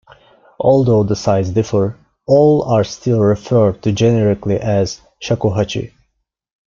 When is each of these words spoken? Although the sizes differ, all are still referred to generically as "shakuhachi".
Although 0.59 1.03
the 1.03 1.15
sizes 1.15 1.53
differ, 1.53 1.95
all 2.25 2.63
are 2.63 2.83
still 2.83 3.19
referred 3.19 3.83
to 3.83 3.91
generically 3.91 4.57
as 4.59 4.99
"shakuhachi". 5.21 5.91